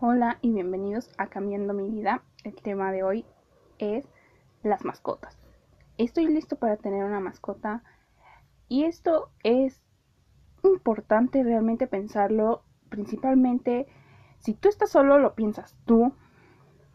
Hola 0.00 0.38
y 0.42 0.52
bienvenidos 0.52 1.10
a 1.18 1.26
Cambiando 1.26 1.74
mi 1.74 1.90
vida. 1.90 2.22
El 2.44 2.54
tema 2.54 2.92
de 2.92 3.02
hoy 3.02 3.24
es 3.78 4.06
las 4.62 4.84
mascotas. 4.84 5.36
Estoy 5.96 6.28
listo 6.28 6.54
para 6.54 6.76
tener 6.76 7.02
una 7.02 7.18
mascota 7.18 7.82
y 8.68 8.84
esto 8.84 9.32
es 9.42 9.82
importante 10.62 11.42
realmente 11.42 11.88
pensarlo, 11.88 12.62
principalmente 12.90 13.88
si 14.38 14.54
tú 14.54 14.68
estás 14.68 14.90
solo 14.90 15.18
lo 15.18 15.34
piensas 15.34 15.76
tú, 15.84 16.12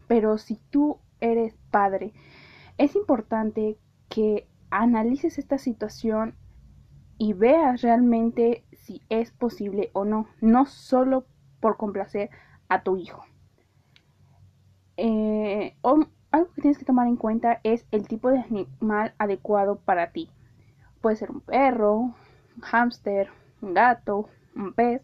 pero 0.08 0.38
si 0.38 0.56
tú 0.70 0.98
eres 1.20 1.58
padre, 1.72 2.14
es 2.78 2.96
importante 2.96 3.78
que 4.08 4.48
analices 4.70 5.40
esta 5.40 5.58
situación 5.58 6.38
y 7.18 7.34
veas 7.34 7.82
realmente 7.82 8.64
si 8.72 9.02
es 9.10 9.32
posible 9.32 9.90
o 9.92 10.06
no, 10.06 10.30
no 10.40 10.66
solo 10.66 11.26
por 11.60 11.76
complacer 11.76 12.30
a 12.74 12.84
tu 12.84 12.98
hijo. 12.98 13.24
Eh, 14.98 15.76
algo 16.32 16.52
que 16.54 16.62
tienes 16.62 16.78
que 16.78 16.86
tomar 16.86 17.08
en 17.08 17.16
cuenta 17.16 17.60
es 17.64 17.86
el 17.92 18.08
tipo 18.08 18.30
de 18.30 18.40
animal 18.40 19.14
adecuado 19.18 19.78
para 19.78 20.12
ti. 20.12 20.30
Puede 21.02 21.16
ser 21.16 21.32
un 21.32 21.42
perro, 21.42 21.98
un 21.98 22.62
hámster, 22.62 23.30
un 23.62 23.74
gato, 23.74 24.30
un 24.56 24.74
pez. 24.74 25.04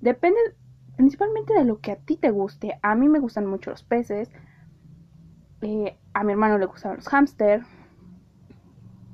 Depende 0.00 0.38
principalmente 0.96 1.54
de 1.54 1.64
lo 1.64 1.80
que 1.80 1.92
a 1.92 1.96
ti 1.96 2.16
te 2.16 2.30
guste. 2.30 2.78
A 2.82 2.94
mí 2.94 3.08
me 3.08 3.20
gustan 3.20 3.46
mucho 3.46 3.70
los 3.70 3.82
peces. 3.82 4.30
Eh, 5.62 5.96
a 6.12 6.24
mi 6.24 6.32
hermano 6.32 6.58
le 6.58 6.66
gustan 6.66 6.96
los 6.96 7.08
hámster. 7.08 7.62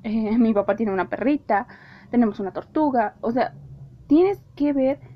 Eh, 0.02 0.36
mi 0.38 0.52
papá 0.55 0.77
tiene 0.77 0.92
una 0.92 1.08
perrita. 1.08 1.66
Tenemos 2.10 2.41
una 2.41 2.52
tortuga. 2.52 3.14
O 3.20 3.30
sea, 3.30 3.55
tienes 4.06 4.42
que 4.56 4.72
ver 4.72 5.11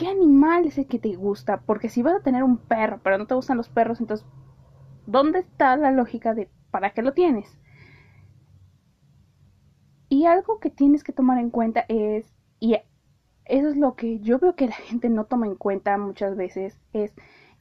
qué 0.00 0.08
animal 0.08 0.64
es 0.64 0.78
el 0.78 0.86
que 0.86 0.98
te 0.98 1.14
gusta. 1.14 1.60
Porque 1.60 1.90
si 1.90 2.02
vas 2.02 2.14
a 2.14 2.22
tener 2.22 2.42
un 2.42 2.56
perro, 2.56 3.00
pero 3.04 3.18
no 3.18 3.26
te 3.26 3.34
gustan 3.34 3.58
los 3.58 3.68
perros, 3.68 4.00
entonces, 4.00 4.26
¿dónde 5.06 5.40
está 5.40 5.76
la 5.76 5.90
lógica 5.90 6.32
de 6.32 6.48
para 6.70 6.94
qué 6.94 7.02
lo 7.02 7.12
tienes? 7.12 7.58
Y 10.08 10.24
algo 10.24 10.58
que 10.58 10.70
tienes 10.70 11.04
que 11.04 11.12
tomar 11.12 11.36
en 11.36 11.50
cuenta 11.50 11.84
es, 11.88 12.34
y 12.58 12.76
eso 13.44 13.68
es 13.68 13.76
lo 13.76 13.94
que 13.94 14.20
yo 14.20 14.38
veo 14.38 14.56
que 14.56 14.68
la 14.68 14.74
gente 14.74 15.10
no 15.10 15.26
toma 15.26 15.46
en 15.46 15.54
cuenta 15.54 15.98
muchas 15.98 16.34
veces, 16.34 16.80
es, 16.94 17.12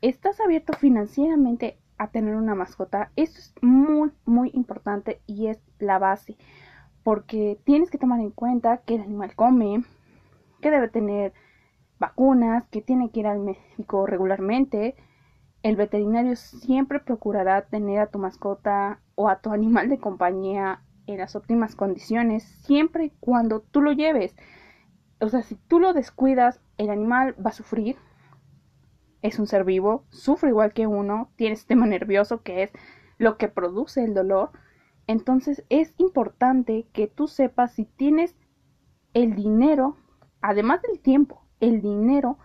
¿estás 0.02 0.39
abierto 0.39 0.71
financieramente 0.71 1.77
a 1.97 2.08
tener 2.08 2.36
una 2.36 2.55
mascota? 2.55 3.11
Eso 3.17 3.38
es 3.38 3.53
muy, 3.61 4.11
muy 4.23 4.49
importante 4.53 5.21
y 5.27 5.47
es 5.47 5.61
la 5.77 5.99
base. 5.99 6.38
Porque 7.03 7.59
tienes 7.66 7.92
que 7.92 7.97
tomar 7.97 8.21
en 8.21 8.31
cuenta 8.31 8.77
que 8.77 8.95
el 8.95 9.02
animal 9.02 9.36
come, 9.36 9.83
que 10.61 10.71
debe 10.71 10.88
tener 10.88 11.33
vacunas, 12.00 12.67
que 12.69 12.81
tiene 12.81 13.11
que 13.11 13.22
ir 13.22 13.28
al 13.28 13.39
médico 13.39 14.05
regularmente. 14.05 14.95
El 15.61 15.75
veterinario 15.75 16.36
siempre 16.36 17.00
procurará 17.00 17.64
tener 17.64 18.00
a 18.00 18.08
tu 18.08 18.17
mascota 18.17 19.02
o 19.16 19.30
a 19.30 19.42
tu 19.42 19.52
animal 19.52 19.89
de 19.89 20.00
compañía 20.00 20.81
en 21.05 21.17
las 21.17 21.36
óptimas 21.36 21.75
condiciones, 21.75 22.44
siempre 22.44 23.05
y 23.05 23.09
cuando 23.20 23.61
tú 23.61 23.81
lo 23.81 23.92
lleves. 23.92 24.36
O 25.20 25.27
sea, 25.27 25.42
si 25.42 25.55
tú 25.55 25.80
lo 25.80 25.94
descuidas, 25.94 26.61
el 26.77 26.89
animal 26.89 27.36
va 27.44 27.50
a 27.50 27.53
sufrir. 27.53 27.97
Es 29.22 29.38
un 29.38 29.47
ser 29.47 29.66
vivo, 29.66 30.05
sufre 30.11 30.50
igual 30.50 30.72
que 30.72 30.88
uno, 30.88 31.31
tiene 31.36 31.58
sistema 31.58 31.86
nervioso 31.86 32.42
que 32.42 32.64
es 32.64 32.72
lo 33.17 33.38
que 33.38 33.50
produce 33.50 34.03
el 34.03 34.14
dolor. 34.14 34.52
Entonces 35.08 35.66
es 35.70 35.94
importante 35.97 36.88
que 36.94 37.08
tú 37.08 37.27
sepas 37.27 37.73
si 37.73 37.83
tienes 37.83 38.38
el 39.14 39.36
dinero, 39.36 39.97
además 40.39 40.81
del 40.83 41.02
tiempo, 41.02 41.48
el 41.59 41.81
dinero 41.81 42.38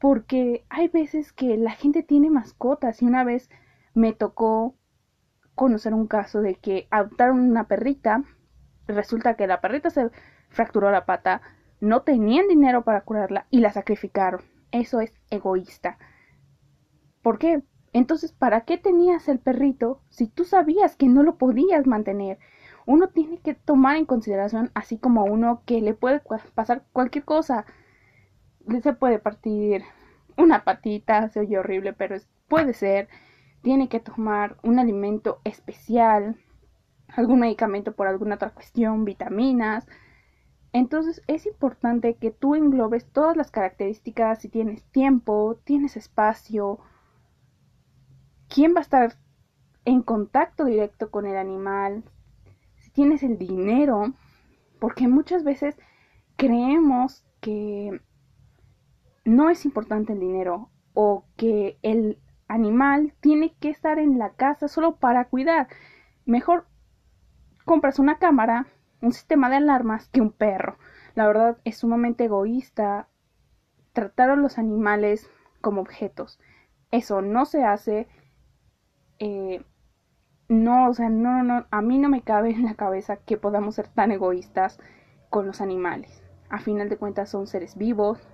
porque 0.00 0.64
hay 0.68 0.88
veces 0.88 1.32
que 1.32 1.56
la 1.56 1.72
gente 1.72 2.02
tiene 2.02 2.30
mascotas 2.30 3.02
y 3.02 3.06
una 3.06 3.24
vez 3.24 3.50
me 3.94 4.12
tocó 4.12 4.74
conocer 5.54 5.92
un 5.92 6.06
caso 6.06 6.40
de 6.40 6.54
que 6.54 6.86
adoptaron 6.90 7.40
una 7.40 7.66
perrita, 7.66 8.22
resulta 8.86 9.34
que 9.34 9.46
la 9.46 9.60
perrita 9.60 9.90
se 9.90 10.10
fracturó 10.50 10.90
la 10.90 11.04
pata, 11.04 11.42
no 11.80 12.02
tenían 12.02 12.48
dinero 12.48 12.84
para 12.84 13.02
curarla 13.02 13.46
y 13.50 13.60
la 13.60 13.72
sacrificaron. 13.72 14.42
Eso 14.70 15.00
es 15.00 15.12
egoísta. 15.30 15.98
¿Por 17.22 17.38
qué? 17.38 17.62
Entonces, 17.92 18.32
¿para 18.32 18.62
qué 18.62 18.78
tenías 18.78 19.28
el 19.28 19.38
perrito 19.38 20.00
si 20.10 20.28
tú 20.28 20.44
sabías 20.44 20.94
que 20.94 21.08
no 21.08 21.22
lo 21.22 21.36
podías 21.36 21.86
mantener? 21.86 22.38
Uno 22.86 23.08
tiene 23.08 23.38
que 23.38 23.54
tomar 23.54 23.96
en 23.96 24.06
consideración, 24.06 24.70
así 24.74 24.98
como 24.98 25.24
uno 25.24 25.62
que 25.66 25.80
le 25.80 25.94
puede 25.94 26.22
pasar 26.54 26.84
cualquier 26.92 27.24
cosa, 27.24 27.66
se 28.82 28.92
puede 28.92 29.18
partir 29.18 29.82
una 30.36 30.64
patita, 30.64 31.28
se 31.28 31.40
oye 31.40 31.58
horrible, 31.58 31.92
pero 31.92 32.16
puede 32.48 32.72
ser. 32.72 33.08
Tiene 33.62 33.88
que 33.88 34.00
tomar 34.00 34.56
un 34.62 34.78
alimento 34.78 35.40
especial, 35.44 36.36
algún 37.08 37.40
medicamento 37.40 37.92
por 37.92 38.06
alguna 38.06 38.36
otra 38.36 38.50
cuestión, 38.50 39.04
vitaminas. 39.04 39.86
Entonces 40.72 41.22
es 41.26 41.46
importante 41.46 42.14
que 42.14 42.30
tú 42.30 42.54
englobes 42.54 43.10
todas 43.10 43.36
las 43.36 43.50
características, 43.50 44.40
si 44.40 44.48
tienes 44.48 44.84
tiempo, 44.84 45.58
tienes 45.64 45.96
espacio, 45.96 46.78
quién 48.48 48.74
va 48.74 48.78
a 48.78 48.82
estar 48.82 49.14
en 49.84 50.02
contacto 50.02 50.66
directo 50.66 51.10
con 51.10 51.26
el 51.26 51.36
animal, 51.36 52.04
si 52.76 52.90
tienes 52.90 53.22
el 53.22 53.38
dinero, 53.38 54.12
porque 54.78 55.08
muchas 55.08 55.42
veces 55.42 55.78
creemos 56.36 57.24
que 57.40 58.00
no 59.28 59.50
es 59.50 59.64
importante 59.64 60.14
el 60.14 60.20
dinero 60.20 60.70
o 60.94 61.26
que 61.36 61.78
el 61.82 62.18
animal 62.48 63.14
tiene 63.20 63.54
que 63.60 63.68
estar 63.68 63.98
en 63.98 64.18
la 64.18 64.30
casa 64.30 64.68
solo 64.68 64.96
para 64.96 65.26
cuidar. 65.26 65.68
Mejor 66.24 66.66
compras 67.64 67.98
una 67.98 68.18
cámara, 68.18 68.66
un 69.02 69.12
sistema 69.12 69.50
de 69.50 69.56
alarmas 69.56 70.08
que 70.08 70.22
un 70.22 70.32
perro. 70.32 70.78
La 71.14 71.26
verdad 71.26 71.58
es 71.64 71.76
sumamente 71.76 72.24
egoísta 72.24 73.08
tratar 73.92 74.30
a 74.30 74.36
los 74.36 74.58
animales 74.58 75.30
como 75.60 75.82
objetos. 75.82 76.40
Eso 76.90 77.20
no 77.20 77.44
se 77.44 77.64
hace. 77.64 78.08
Eh, 79.18 79.62
no, 80.48 80.88
o 80.88 80.94
sea, 80.94 81.10
no, 81.10 81.42
no, 81.42 81.66
a 81.70 81.82
mí 81.82 81.98
no 81.98 82.08
me 82.08 82.22
cabe 82.22 82.50
en 82.50 82.64
la 82.64 82.74
cabeza 82.74 83.18
que 83.18 83.36
podamos 83.36 83.74
ser 83.74 83.88
tan 83.88 84.10
egoístas 84.10 84.80
con 85.28 85.46
los 85.46 85.60
animales. 85.60 86.22
A 86.48 86.60
final 86.60 86.88
de 86.88 86.96
cuentas 86.96 87.28
son 87.28 87.46
seres 87.46 87.76
vivos, 87.76 88.26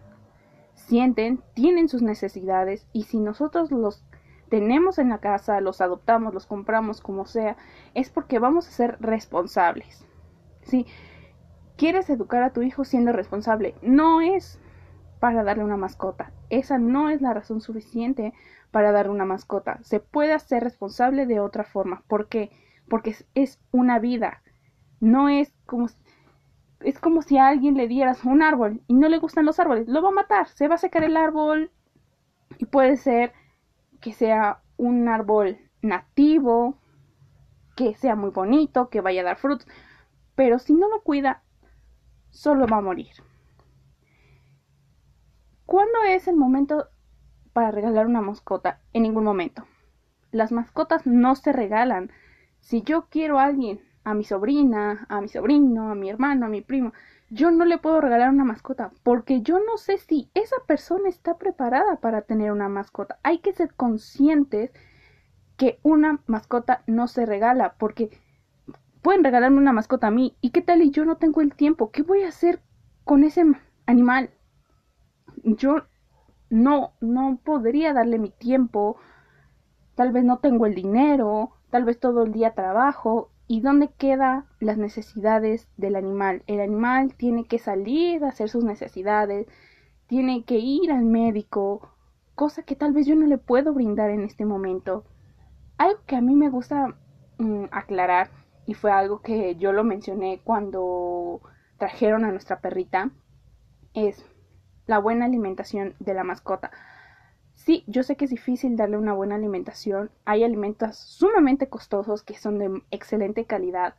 sienten, 0.74 1.42
tienen 1.54 1.88
sus 1.88 2.02
necesidades 2.02 2.86
y 2.92 3.04
si 3.04 3.20
nosotros 3.20 3.70
los 3.70 4.04
tenemos 4.48 4.98
en 4.98 5.08
la 5.08 5.18
casa, 5.18 5.60
los 5.60 5.80
adoptamos, 5.80 6.34
los 6.34 6.46
compramos 6.46 7.00
como 7.00 7.26
sea, 7.26 7.56
es 7.94 8.10
porque 8.10 8.38
vamos 8.38 8.68
a 8.68 8.72
ser 8.72 8.96
responsables. 9.00 10.06
Si 10.62 10.86
quieres 11.76 12.08
educar 12.10 12.42
a 12.42 12.52
tu 12.52 12.62
hijo 12.62 12.84
siendo 12.84 13.12
responsable, 13.12 13.74
no 13.82 14.20
es 14.20 14.60
para 15.20 15.42
darle 15.42 15.64
una 15.64 15.76
mascota. 15.76 16.32
Esa 16.50 16.78
no 16.78 17.10
es 17.10 17.22
la 17.22 17.34
razón 17.34 17.60
suficiente 17.60 18.32
para 18.70 18.92
darle 18.92 19.12
una 19.12 19.24
mascota. 19.24 19.78
Se 19.82 20.00
puede 20.00 20.32
hacer 20.32 20.62
responsable 20.62 21.26
de 21.26 21.40
otra 21.40 21.64
forma. 21.64 22.02
¿Por 22.08 22.28
qué? 22.28 22.50
Porque 22.88 23.16
es 23.34 23.58
una 23.72 23.98
vida. 23.98 24.42
No 25.00 25.28
es 25.28 25.52
como 25.66 25.88
es 26.84 26.98
como 26.98 27.22
si 27.22 27.38
a 27.38 27.48
alguien 27.48 27.74
le 27.74 27.88
dieras 27.88 28.24
un 28.24 28.42
árbol 28.42 28.82
y 28.86 28.94
no 28.94 29.08
le 29.08 29.18
gustan 29.18 29.46
los 29.46 29.58
árboles, 29.58 29.88
lo 29.88 30.02
va 30.02 30.08
a 30.08 30.12
matar, 30.12 30.48
se 30.48 30.68
va 30.68 30.76
a 30.76 30.78
secar 30.78 31.02
el 31.04 31.16
árbol 31.16 31.70
y 32.58 32.66
puede 32.66 32.96
ser 32.96 33.32
que 34.00 34.12
sea 34.12 34.62
un 34.76 35.08
árbol 35.08 35.58
nativo, 35.82 36.78
que 37.76 37.94
sea 37.94 38.16
muy 38.16 38.30
bonito, 38.30 38.88
que 38.88 39.00
vaya 39.00 39.22
a 39.22 39.24
dar 39.24 39.36
frutos, 39.36 39.66
pero 40.34 40.58
si 40.58 40.74
no 40.74 40.88
lo 40.88 41.02
cuida, 41.02 41.42
solo 42.30 42.66
va 42.66 42.78
a 42.78 42.82
morir. 42.82 43.12
¿Cuándo 45.66 46.02
es 46.06 46.28
el 46.28 46.36
momento 46.36 46.88
para 47.52 47.70
regalar 47.70 48.06
una 48.06 48.20
mascota? 48.20 48.80
En 48.92 49.02
ningún 49.02 49.24
momento. 49.24 49.64
Las 50.30 50.52
mascotas 50.52 51.06
no 51.06 51.36
se 51.36 51.52
regalan. 51.52 52.10
Si 52.60 52.82
yo 52.82 53.06
quiero 53.08 53.38
a 53.38 53.44
alguien 53.44 53.80
a 54.04 54.14
mi 54.14 54.24
sobrina, 54.24 55.06
a 55.08 55.20
mi 55.20 55.28
sobrino, 55.28 55.90
a 55.90 55.94
mi 55.94 56.10
hermano, 56.10 56.46
a 56.46 56.48
mi 56.48 56.60
primo. 56.60 56.92
Yo 57.30 57.50
no 57.50 57.64
le 57.64 57.78
puedo 57.78 58.00
regalar 58.00 58.30
una 58.30 58.44
mascota 58.44 58.92
porque 59.02 59.40
yo 59.40 59.58
no 59.58 59.78
sé 59.78 59.96
si 59.98 60.30
esa 60.34 60.56
persona 60.66 61.08
está 61.08 61.38
preparada 61.38 61.96
para 61.96 62.22
tener 62.22 62.52
una 62.52 62.68
mascota. 62.68 63.18
Hay 63.22 63.38
que 63.38 63.52
ser 63.54 63.72
conscientes 63.74 64.70
que 65.56 65.80
una 65.82 66.20
mascota 66.26 66.82
no 66.86 67.08
se 67.08 67.24
regala 67.26 67.74
porque 67.78 68.10
pueden 69.02 69.24
regalarme 69.24 69.58
una 69.58 69.72
mascota 69.72 70.08
a 70.08 70.10
mí 70.10 70.36
y 70.40 70.50
qué 70.50 70.60
tal 70.60 70.82
y 70.82 70.90
yo 70.90 71.04
no 71.04 71.16
tengo 71.16 71.40
el 71.40 71.54
tiempo. 71.54 71.90
¿Qué 71.90 72.02
voy 72.02 72.22
a 72.22 72.28
hacer 72.28 72.60
con 73.04 73.24
ese 73.24 73.42
animal? 73.86 74.30
Yo 75.42 75.82
no 76.50 76.92
no 77.00 77.40
podría 77.42 77.94
darle 77.94 78.18
mi 78.18 78.30
tiempo. 78.30 78.96
Tal 79.94 80.12
vez 80.12 80.24
no 80.24 80.38
tengo 80.38 80.66
el 80.66 80.74
dinero, 80.74 81.52
tal 81.70 81.84
vez 81.84 81.98
todo 81.98 82.24
el 82.24 82.32
día 82.32 82.54
trabajo 82.54 83.30
¿Y 83.46 83.60
dónde 83.60 83.90
quedan 83.98 84.46
las 84.58 84.78
necesidades 84.78 85.68
del 85.76 85.96
animal? 85.96 86.42
El 86.46 86.60
animal 86.60 87.14
tiene 87.14 87.44
que 87.44 87.58
salir 87.58 88.24
a 88.24 88.28
hacer 88.28 88.48
sus 88.48 88.64
necesidades, 88.64 89.46
tiene 90.06 90.44
que 90.44 90.58
ir 90.58 90.90
al 90.90 91.04
médico, 91.04 91.90
cosa 92.34 92.62
que 92.62 92.74
tal 92.74 92.92
vez 92.92 93.06
yo 93.06 93.14
no 93.16 93.26
le 93.26 93.38
puedo 93.38 93.74
brindar 93.74 94.10
en 94.10 94.24
este 94.24 94.46
momento. 94.46 95.04
Algo 95.76 96.00
que 96.06 96.16
a 96.16 96.22
mí 96.22 96.34
me 96.34 96.48
gusta 96.48 96.96
mm, 97.38 97.64
aclarar, 97.70 98.30
y 98.66 98.74
fue 98.74 98.90
algo 98.92 99.20
que 99.20 99.56
yo 99.56 99.72
lo 99.72 99.84
mencioné 99.84 100.40
cuando 100.42 101.40
trajeron 101.78 102.24
a 102.24 102.30
nuestra 102.30 102.60
perrita, 102.60 103.10
es 103.92 104.24
la 104.86 104.98
buena 104.98 105.26
alimentación 105.26 105.94
de 105.98 106.14
la 106.14 106.24
mascota. 106.24 106.70
Sí, 107.54 107.84
yo 107.86 108.02
sé 108.02 108.16
que 108.16 108.26
es 108.26 108.30
difícil 108.30 108.76
darle 108.76 108.98
una 108.98 109.14
buena 109.14 109.36
alimentación. 109.36 110.10
Hay 110.24 110.44
alimentos 110.44 110.96
sumamente 110.98 111.68
costosos 111.68 112.22
que 112.22 112.34
son 112.34 112.58
de 112.58 112.82
excelente 112.90 113.46
calidad. 113.46 113.94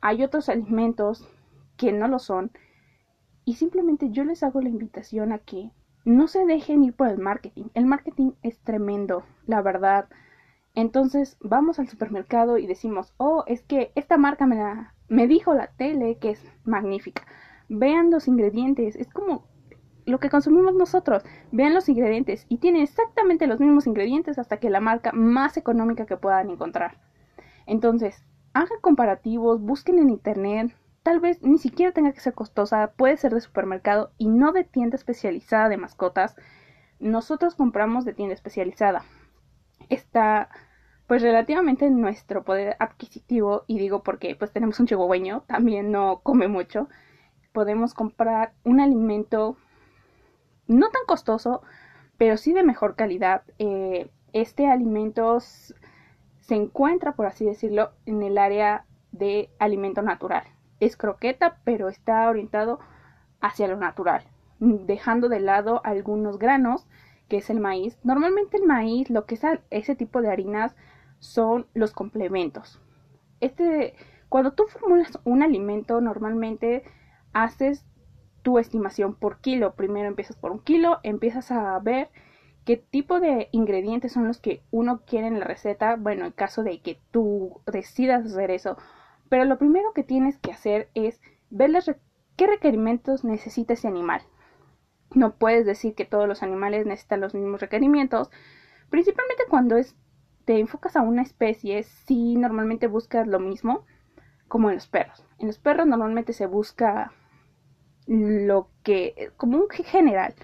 Hay 0.00 0.22
otros 0.22 0.48
alimentos 0.48 1.26
que 1.76 1.92
no 1.92 2.08
lo 2.08 2.18
son. 2.18 2.50
Y 3.44 3.54
simplemente 3.54 4.10
yo 4.10 4.24
les 4.24 4.42
hago 4.42 4.60
la 4.60 4.68
invitación 4.68 5.32
a 5.32 5.38
que 5.38 5.70
no 6.04 6.28
se 6.28 6.44
dejen 6.44 6.84
ir 6.84 6.94
por 6.94 7.08
el 7.08 7.18
marketing. 7.18 7.66
El 7.74 7.86
marketing 7.86 8.32
es 8.42 8.58
tremendo, 8.60 9.24
la 9.46 9.62
verdad. 9.62 10.08
Entonces 10.74 11.38
vamos 11.40 11.78
al 11.78 11.88
supermercado 11.88 12.58
y 12.58 12.66
decimos, 12.66 13.14
oh, 13.16 13.44
es 13.46 13.62
que 13.62 13.92
esta 13.94 14.18
marca 14.18 14.46
me, 14.46 14.56
la, 14.56 14.94
me 15.08 15.26
dijo 15.26 15.54
la 15.54 15.68
tele 15.68 16.18
que 16.18 16.30
es 16.30 16.44
magnífica. 16.64 17.22
Vean 17.68 18.10
los 18.10 18.28
ingredientes. 18.28 18.94
Es 18.96 19.08
como 19.08 19.45
lo 20.06 20.18
que 20.20 20.30
consumimos 20.30 20.74
nosotros. 20.74 21.24
Vean 21.52 21.74
los 21.74 21.88
ingredientes 21.88 22.46
y 22.48 22.58
tiene 22.58 22.82
exactamente 22.82 23.46
los 23.46 23.60
mismos 23.60 23.86
ingredientes 23.86 24.38
hasta 24.38 24.58
que 24.58 24.70
la 24.70 24.80
marca 24.80 25.12
más 25.12 25.56
económica 25.56 26.06
que 26.06 26.16
puedan 26.16 26.48
encontrar. 26.48 26.98
Entonces, 27.66 28.24
hagan 28.54 28.80
comparativos, 28.80 29.60
busquen 29.60 29.98
en 29.98 30.10
internet. 30.10 30.74
Tal 31.02 31.20
vez 31.20 31.42
ni 31.42 31.58
siquiera 31.58 31.92
tenga 31.92 32.12
que 32.12 32.20
ser 32.20 32.34
costosa, 32.34 32.92
puede 32.96 33.16
ser 33.16 33.34
de 33.34 33.40
supermercado 33.40 34.12
y 34.16 34.28
no 34.28 34.52
de 34.52 34.64
tienda 34.64 34.96
especializada 34.96 35.68
de 35.68 35.76
mascotas. 35.76 36.36
Nosotros 36.98 37.54
compramos 37.54 38.04
de 38.04 38.14
tienda 38.14 38.34
especializada. 38.34 39.04
Está 39.88 40.48
pues 41.06 41.22
relativamente 41.22 41.88
nuestro 41.90 42.42
poder 42.44 42.76
adquisitivo 42.80 43.62
y 43.68 43.78
digo 43.78 44.02
porque 44.02 44.34
pues 44.34 44.52
tenemos 44.52 44.80
un 44.80 44.86
chihuahueño, 44.86 45.42
también 45.46 45.92
no 45.92 46.20
come 46.22 46.48
mucho. 46.48 46.88
Podemos 47.52 47.94
comprar 47.94 48.52
un 48.64 48.80
alimento 48.80 49.56
no 50.66 50.90
tan 50.90 51.02
costoso, 51.06 51.62
pero 52.18 52.36
sí 52.36 52.52
de 52.52 52.62
mejor 52.62 52.96
calidad. 52.96 53.42
Eh, 53.58 54.10
este 54.32 54.68
alimento 54.68 55.38
se 55.40 56.54
encuentra, 56.54 57.12
por 57.12 57.26
así 57.26 57.44
decirlo, 57.44 57.92
en 58.04 58.22
el 58.22 58.38
área 58.38 58.84
de 59.12 59.50
alimento 59.58 60.02
natural. 60.02 60.44
Es 60.80 60.96
croqueta, 60.96 61.58
pero 61.64 61.88
está 61.88 62.28
orientado 62.28 62.78
hacia 63.40 63.68
lo 63.68 63.76
natural, 63.76 64.24
dejando 64.60 65.28
de 65.28 65.40
lado 65.40 65.80
algunos 65.84 66.38
granos, 66.38 66.86
que 67.28 67.38
es 67.38 67.50
el 67.50 67.60
maíz. 67.60 67.98
Normalmente 68.04 68.56
el 68.56 68.64
maíz, 68.64 69.10
lo 69.10 69.26
que 69.26 69.34
es 69.34 69.42
ese 69.70 69.96
tipo 69.96 70.22
de 70.22 70.30
harinas, 70.30 70.76
son 71.18 71.66
los 71.74 71.92
complementos. 71.92 72.80
Este, 73.40 73.94
cuando 74.28 74.52
tú 74.52 74.64
formulas 74.64 75.18
un 75.24 75.42
alimento, 75.42 76.00
normalmente 76.00 76.84
haces 77.32 77.84
tu 78.46 78.60
estimación 78.60 79.16
por 79.16 79.40
kilo. 79.40 79.74
Primero 79.74 80.06
empiezas 80.06 80.36
por 80.36 80.52
un 80.52 80.60
kilo, 80.60 81.00
empiezas 81.02 81.50
a 81.50 81.76
ver 81.80 82.10
qué 82.64 82.76
tipo 82.76 83.18
de 83.18 83.48
ingredientes 83.50 84.12
son 84.12 84.28
los 84.28 84.38
que 84.38 84.62
uno 84.70 85.02
quiere 85.04 85.26
en 85.26 85.40
la 85.40 85.44
receta. 85.44 85.96
Bueno, 85.96 86.24
en 86.26 86.30
caso 86.30 86.62
de 86.62 86.80
que 86.80 87.00
tú 87.10 87.60
decidas 87.66 88.24
hacer 88.24 88.52
eso. 88.52 88.78
Pero 89.28 89.46
lo 89.46 89.58
primero 89.58 89.92
que 89.92 90.04
tienes 90.04 90.38
que 90.38 90.52
hacer 90.52 90.90
es 90.94 91.20
ver 91.50 91.72
qué 92.36 92.46
requerimientos 92.46 93.24
necesita 93.24 93.72
ese 93.72 93.88
animal. 93.88 94.22
No 95.12 95.34
puedes 95.34 95.66
decir 95.66 95.96
que 95.96 96.04
todos 96.04 96.28
los 96.28 96.44
animales 96.44 96.86
necesitan 96.86 97.22
los 97.22 97.34
mismos 97.34 97.60
requerimientos. 97.60 98.30
Principalmente 98.90 99.42
cuando 99.50 99.76
es, 99.76 99.96
te 100.44 100.60
enfocas 100.60 100.94
a 100.94 101.02
una 101.02 101.22
especie, 101.22 101.82
si 101.82 102.36
normalmente 102.36 102.86
buscas 102.86 103.26
lo 103.26 103.40
mismo 103.40 103.84
como 104.46 104.68
en 104.68 104.76
los 104.76 104.86
perros. 104.86 105.24
En 105.40 105.48
los 105.48 105.58
perros 105.58 105.88
normalmente 105.88 106.32
se 106.32 106.46
busca 106.46 107.12
lo 108.06 108.70
que, 108.82 109.32
como 109.36 109.58
un 109.58 109.68
general. 109.68 110.34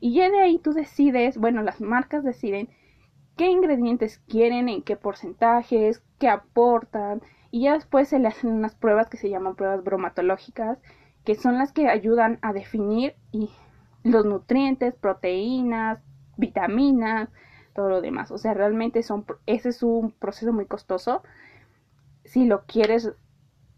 Y 0.00 0.14
ya 0.14 0.30
de 0.30 0.40
ahí 0.40 0.58
tú 0.58 0.72
decides, 0.72 1.38
bueno, 1.38 1.62
las 1.62 1.80
marcas 1.80 2.24
deciden 2.24 2.68
qué 3.36 3.46
ingredientes 3.46 4.18
quieren, 4.28 4.68
en 4.68 4.82
qué 4.82 4.96
porcentajes, 4.96 6.02
qué 6.18 6.28
aportan. 6.28 7.22
Y 7.50 7.62
ya 7.62 7.74
después 7.74 8.08
se 8.08 8.18
le 8.18 8.28
hacen 8.28 8.50
unas 8.50 8.74
pruebas 8.74 9.08
que 9.08 9.16
se 9.16 9.30
llaman 9.30 9.56
pruebas 9.56 9.84
bromatológicas, 9.84 10.78
que 11.24 11.34
son 11.34 11.58
las 11.58 11.72
que 11.72 11.88
ayudan 11.88 12.38
a 12.42 12.52
definir 12.52 13.14
y 13.30 13.50
los 14.02 14.24
nutrientes, 14.26 14.94
proteínas, 14.94 16.00
vitaminas, 16.36 17.28
todo 17.74 17.88
lo 17.88 18.00
demás. 18.00 18.30
O 18.30 18.38
sea, 18.38 18.54
realmente 18.54 19.02
son, 19.02 19.24
ese 19.46 19.68
es 19.68 19.82
un 19.82 20.10
proceso 20.12 20.52
muy 20.52 20.66
costoso. 20.66 21.22
Si 22.24 22.44
lo 22.46 22.64
quieres 22.64 23.12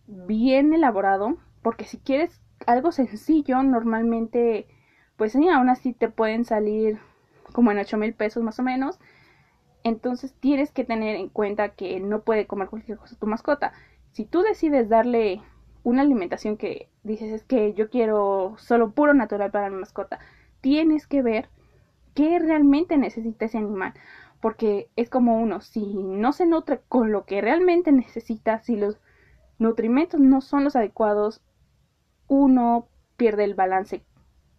bien 0.07 0.73
elaborado, 0.73 1.37
porque 1.63 1.85
si 1.85 1.99
quieres 1.99 2.41
algo 2.67 2.93
sencillo, 2.93 3.63
normalmente, 3.63 4.67
pues 5.17 5.35
aún 5.37 5.69
así 5.69 5.93
te 5.93 6.09
pueden 6.09 6.45
salir 6.45 6.99
como 7.53 7.71
en 7.71 7.79
8 7.79 7.97
mil 7.97 8.15
pesos 8.15 8.43
más 8.43 8.59
o 8.59 8.63
menos. 8.63 8.99
Entonces 9.85 10.35
tienes 10.41 10.73
que 10.73 10.85
tener 10.85 11.17
en 11.17 11.29
cuenta 11.29 11.71
que 11.71 12.01
no 12.01 12.23
puede 12.23 12.47
comer 12.47 12.69
cualquier 12.69 12.99
cosa 12.99 13.17
tu 13.17 13.27
mascota. 13.27 13.73
Si 14.13 14.25
tú 14.25 14.43
decides 14.43 14.89
darle 14.89 15.43
una 15.83 16.03
alimentación 16.03 16.57
que 16.57 16.89
dices 17.03 17.31
es 17.33 17.45
que 17.45 17.75
yo 17.75 17.91
quiero 17.91 18.55
solo 18.57 18.93
puro 18.93 19.13
natural 19.13 19.51
para 19.51 19.71
mi 19.71 19.77
mascota, 19.77 20.19
tienes 20.63 21.07
que 21.07 21.21
ver 21.21 21.51
qué 22.15 22.39
realmente 22.39 22.97
necesita 22.97 23.45
ese 23.45 23.59
animal. 23.59 23.93
Porque 24.41 24.89
es 24.97 25.11
como 25.11 25.39
uno, 25.39 25.61
si 25.61 25.95
no 25.95 26.33
se 26.33 26.47
nutre 26.47 26.81
con 26.89 27.13
lo 27.13 27.25
que 27.25 27.41
realmente 27.41 27.93
necesita, 27.93 28.61
si 28.61 28.77
los 28.77 28.99
nutrimentos 29.59 30.21
no 30.21 30.41
son 30.41 30.65
los 30.65 30.77
adecuados, 30.77 31.43
uno 32.29 32.89
pierde 33.17 33.45
el 33.45 33.55
balance 33.55 34.05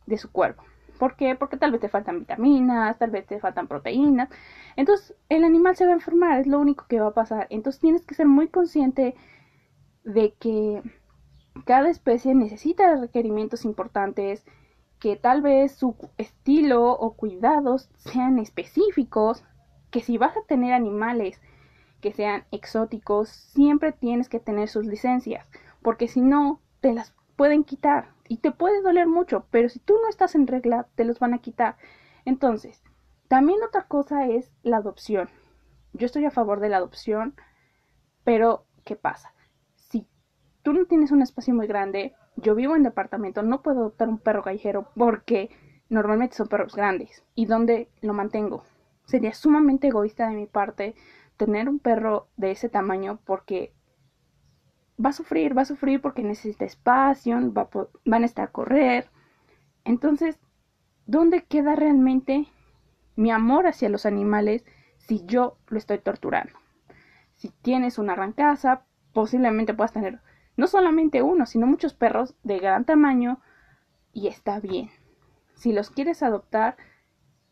de 0.05 0.17
su 0.17 0.31
cuerpo. 0.31 0.63
¿Por 0.99 1.15
qué? 1.15 1.35
Porque 1.35 1.57
tal 1.57 1.71
vez 1.71 1.81
te 1.81 1.89
faltan 1.89 2.19
vitaminas, 2.19 2.97
tal 2.97 3.11
vez 3.11 3.25
te 3.25 3.39
faltan 3.39 3.67
proteínas. 3.67 4.29
Entonces 4.75 5.15
el 5.29 5.43
animal 5.43 5.75
se 5.75 5.85
va 5.85 5.91
a 5.91 5.95
enfermar, 5.95 6.39
es 6.39 6.47
lo 6.47 6.59
único 6.59 6.85
que 6.87 6.99
va 6.99 7.07
a 7.07 7.13
pasar. 7.13 7.47
Entonces 7.49 7.81
tienes 7.81 8.05
que 8.05 8.15
ser 8.15 8.27
muy 8.27 8.47
consciente 8.47 9.15
de 10.03 10.33
que 10.39 10.81
cada 11.65 11.89
especie 11.89 12.33
necesita 12.35 12.95
requerimientos 12.95 13.65
importantes, 13.65 14.45
que 14.99 15.15
tal 15.15 15.41
vez 15.41 15.73
su 15.73 15.95
estilo 16.17 16.91
o 16.91 17.13
cuidados 17.15 17.89
sean 17.97 18.39
específicos, 18.39 19.43
que 19.91 20.01
si 20.01 20.17
vas 20.17 20.35
a 20.37 20.45
tener 20.47 20.73
animales 20.73 21.41
que 22.01 22.11
sean 22.11 22.45
exóticos, 22.51 23.29
siempre 23.29 23.91
tienes 23.91 24.29
que 24.29 24.39
tener 24.39 24.67
sus 24.69 24.85
licencias, 24.85 25.49
porque 25.81 26.07
si 26.07 26.21
no, 26.21 26.59
te 26.81 26.93
las 26.93 27.15
pueden 27.35 27.63
quitar 27.63 28.09
y 28.27 28.37
te 28.37 28.51
puede 28.51 28.81
doler 28.81 29.07
mucho, 29.07 29.45
pero 29.51 29.69
si 29.69 29.79
tú 29.79 29.95
no 30.01 30.09
estás 30.09 30.35
en 30.35 30.47
regla, 30.47 30.87
te 30.95 31.03
los 31.03 31.19
van 31.19 31.33
a 31.33 31.39
quitar. 31.39 31.77
Entonces, 32.25 32.81
también 33.27 33.63
otra 33.63 33.87
cosa 33.87 34.27
es 34.27 34.51
la 34.63 34.77
adopción. 34.77 35.29
Yo 35.93 36.05
estoy 36.05 36.25
a 36.25 36.31
favor 36.31 36.59
de 36.59 36.69
la 36.69 36.77
adopción, 36.77 37.35
pero 38.23 38.65
¿qué 38.83 38.95
pasa? 38.95 39.33
Si 39.75 40.07
tú 40.61 40.73
no 40.73 40.85
tienes 40.85 41.11
un 41.11 41.21
espacio 41.21 41.53
muy 41.53 41.67
grande, 41.67 42.15
yo 42.35 42.55
vivo 42.55 42.75
en 42.75 42.83
departamento, 42.83 43.43
no 43.43 43.61
puedo 43.61 43.79
adoptar 43.79 44.09
un 44.09 44.19
perro 44.19 44.43
callejero 44.43 44.89
porque 44.95 45.49
normalmente 45.89 46.35
son 46.35 46.47
perros 46.47 46.75
grandes. 46.75 47.23
¿Y 47.35 47.45
dónde 47.45 47.89
lo 48.01 48.13
mantengo? 48.13 48.63
Sería 49.05 49.33
sumamente 49.33 49.87
egoísta 49.87 50.27
de 50.27 50.35
mi 50.35 50.47
parte 50.47 50.95
tener 51.37 51.69
un 51.69 51.79
perro 51.79 52.27
de 52.37 52.51
ese 52.51 52.69
tamaño 52.69 53.19
porque 53.25 53.73
va 55.03 55.09
a 55.09 55.13
sufrir, 55.13 55.57
va 55.57 55.63
a 55.63 55.65
sufrir 55.65 56.01
porque 56.01 56.23
necesita 56.23 56.65
espacio, 56.65 57.51
va 57.53 57.63
a 57.63 57.87
van 58.05 58.23
a 58.23 58.25
estar 58.25 58.45
a 58.45 58.51
correr. 58.51 59.09
Entonces, 59.83 60.39
¿dónde 61.05 61.43
queda 61.43 61.75
realmente 61.75 62.47
mi 63.15 63.31
amor 63.31 63.67
hacia 63.67 63.89
los 63.89 64.05
animales 64.05 64.65
si 64.97 65.25
yo 65.25 65.57
lo 65.67 65.77
estoy 65.77 65.99
torturando? 65.99 66.53
Si 67.35 67.49
tienes 67.49 67.99
una 67.99 68.13
arrancasa, 68.13 68.85
posiblemente 69.13 69.73
puedas 69.73 69.93
tener 69.93 70.21
no 70.57 70.67
solamente 70.67 71.21
uno, 71.21 71.45
sino 71.45 71.67
muchos 71.67 71.93
perros 71.93 72.35
de 72.43 72.59
gran 72.59 72.85
tamaño 72.85 73.39
y 74.13 74.27
está 74.27 74.59
bien. 74.59 74.89
Si 75.53 75.73
los 75.73 75.89
quieres 75.89 76.23
adoptar, 76.23 76.77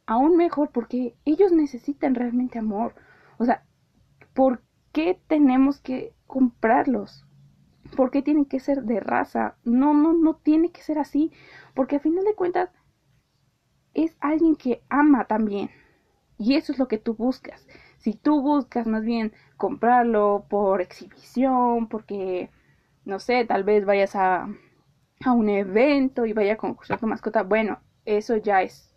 aún 0.05 0.37
mejor 0.37 0.69
porque 0.71 1.15
ellos 1.25 1.51
necesitan 1.51 2.15
realmente 2.15 2.59
amor. 2.59 2.95
O 3.37 3.45
sea, 3.45 3.63
¿por 4.33 4.61
qué 4.91 5.19
tenemos 5.27 5.79
que 5.79 6.13
comprarlos? 6.27 7.25
¿Por 7.95 8.11
qué 8.11 8.21
tienen 8.21 8.45
que 8.45 8.59
ser 8.59 8.83
de 8.83 8.99
raza? 8.99 9.55
No, 9.63 9.93
no, 9.93 10.13
no 10.13 10.35
tiene 10.35 10.71
que 10.71 10.81
ser 10.81 10.99
así, 10.99 11.31
porque 11.73 11.97
a 11.97 11.99
final 11.99 12.23
de 12.23 12.35
cuentas 12.35 12.69
es 13.93 14.15
alguien 14.19 14.55
que 14.55 14.83
ama 14.89 15.25
también. 15.25 15.69
Y 16.37 16.55
eso 16.55 16.71
es 16.71 16.79
lo 16.79 16.87
que 16.87 16.97
tú 16.97 17.13
buscas. 17.13 17.67
Si 17.97 18.13
tú 18.13 18.41
buscas 18.41 18.87
más 18.87 19.03
bien 19.03 19.33
comprarlo 19.57 20.45
por 20.49 20.81
exhibición, 20.81 21.87
porque, 21.87 22.49
no 23.05 23.19
sé, 23.19 23.45
tal 23.45 23.63
vez 23.63 23.85
vayas 23.85 24.15
a, 24.15 24.49
a 25.23 25.31
un 25.31 25.49
evento 25.49 26.25
y 26.25 26.33
vaya 26.33 26.53
a 26.53 26.57
concursar 26.57 26.99
tu 26.99 27.07
mascota, 27.07 27.43
bueno, 27.43 27.79
eso 28.05 28.35
ya 28.37 28.61
es 28.61 28.93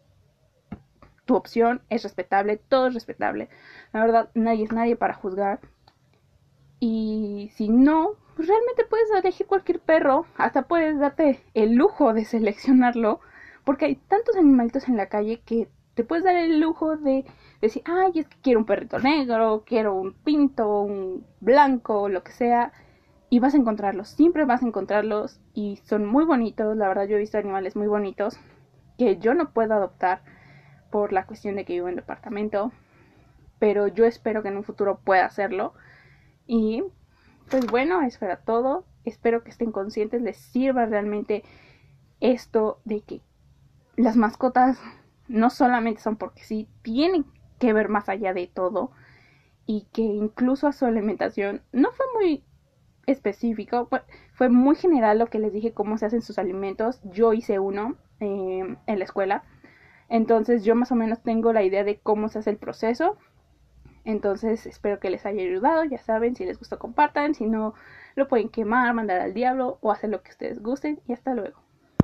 tu 1.25 1.35
opción, 1.35 1.83
es 1.91 2.03
respetable, 2.05 2.57
todo 2.57 2.88
es 2.88 2.95
respetable. 2.95 3.49
La 3.93 4.00
verdad, 4.00 4.31
nadie 4.35 4.65
es 4.65 4.73
nadie 4.73 4.97
para 4.97 5.15
juzgar. 5.15 5.61
Y 6.81 7.50
si 7.55 7.69
no, 7.69 8.15
pues 8.37 8.49
realmente 8.49 8.85
puedes 8.85 9.11
elegir 9.11 9.47
cualquier 9.47 9.81
perro, 9.81 10.26
hasta 10.37 10.69
puedes 10.69 10.99
darte 10.99 11.43
el 11.55 11.75
lujo 11.75 12.12
de 12.12 12.26
seleccionarlo, 12.26 13.21
porque 13.64 13.87
hay 13.87 13.97
tantos 13.97 14.37
animalitos 14.37 14.88
en 14.88 14.99
la 14.99 15.09
calle 15.09 15.40
que 15.40 15.69
te 15.95 16.05
puedes 16.05 16.25
dar 16.25 16.37
el 16.37 16.61
lujo 16.61 16.99
de 16.99 17.25
decir, 17.62 17.83
ay, 17.87 18.12
es 18.16 18.28
que 18.28 18.37
quiero 18.43 18.61
un 18.61 18.66
perrito 18.66 18.99
negro, 18.99 19.64
quiero 19.66 19.95
un 19.95 20.12
pinto, 20.12 20.81
un 20.83 21.25
blanco, 21.40 22.11
lo 22.11 22.23
que 22.23 22.33
sea, 22.33 22.73
y 23.31 23.38
vas 23.40 23.55
a 23.55 23.57
encontrarlos, 23.57 24.09
siempre 24.09 24.45
vas 24.45 24.62
a 24.62 24.66
encontrarlos 24.66 25.40
y 25.55 25.81
son 25.85 26.05
muy 26.05 26.26
bonitos, 26.26 26.76
la 26.76 26.88
verdad 26.88 27.09
yo 27.09 27.16
he 27.16 27.21
visto 27.21 27.38
animales 27.38 27.75
muy 27.75 27.87
bonitos 27.87 28.38
que 28.99 29.16
yo 29.16 29.33
no 29.33 29.50
puedo 29.52 29.73
adoptar 29.73 30.21
por 30.90 31.12
la 31.12 31.25
cuestión 31.25 31.57
de 31.57 31.64
que 31.64 31.73
vivo 31.73 31.88
en 31.88 31.97
departamento, 31.97 32.71
pero 33.59 33.88
yo 33.88 34.05
espero 34.05 34.43
que 34.43 34.49
en 34.49 34.59
un 34.59 34.64
futuro 34.64 35.00
pueda 35.02 35.25
hacerlo 35.25 35.73
y 36.47 36.85
pues 37.50 37.67
bueno, 37.67 38.03
eso 38.03 38.25
era 38.25 38.38
todo. 38.38 38.85
Espero 39.05 39.45
que 39.45 39.50
estén 39.50 39.73
conscientes, 39.73 40.23
les 40.23 40.37
sirva 40.37 40.87
realmente 40.87 41.45
esto 42.21 42.81
de 42.85 43.03
que 43.03 43.21
las 43.97 44.17
mascotas 44.17 44.79
no 45.29 45.50
solamente 45.50 46.00
son 46.00 46.17
porque 46.17 46.43
sí, 46.43 46.69
tienen 46.83 47.25
que 47.59 47.73
ver 47.73 47.88
más 47.88 48.09
allá 48.09 48.35
de 48.35 48.47
todo 48.47 48.91
y 49.67 49.87
que 49.93 50.03
incluso 50.03 50.67
a 50.67 50.73
su 50.73 50.87
alimentación 50.87 51.62
no 51.73 51.91
fue 51.93 52.07
muy 52.15 52.45
específico, 53.07 53.88
fue 54.33 54.49
muy 54.49 54.76
general 54.76 55.19
lo 55.19 55.26
que 55.26 55.38
les 55.38 55.53
dije 55.53 55.73
cómo 55.73 55.99
se 55.99 56.07
hacen 56.07 56.23
sus 56.23 56.38
alimentos. 56.38 57.00
Yo 57.05 57.33
hice 57.33 57.59
uno 57.59 57.97
eh, 58.21 58.76
en 58.87 58.99
la 58.99 59.05
escuela, 59.05 59.45
entonces 60.09 60.65
yo 60.65 60.75
más 60.75 60.93
o 60.93 60.97
menos 60.97 61.23
tengo 61.23 61.53
la 61.53 61.62
idea 61.62 61.85
de 61.85 61.99
cómo 61.99 62.29
se 62.29 62.41
hace 62.41 62.50
el 62.50 62.59
proceso 62.59 63.17
entonces 64.06 64.64
espero 64.66 65.00
que 65.00 65.10
les 65.10 65.26
haya 65.26 65.42
ayudado, 65.42 65.84
ya 65.84 65.98
saben, 65.98 66.36
si 66.36 66.46
les 66.46 66.58
gustó 66.58 66.78
compartan, 66.78 67.34
si 67.34 67.46
no 67.46 67.75
lo 68.14 68.28
pueden 68.28 68.48
quemar, 68.48 68.94
mandar 68.94 69.20
al 69.20 69.34
diablo 69.34 69.78
o 69.82 69.92
hacer 69.92 70.10
lo 70.10 70.22
que 70.22 70.30
ustedes 70.30 70.62
gusten 70.62 71.00
y 71.06 71.12
hasta 71.12 71.34
luego. 71.34 71.65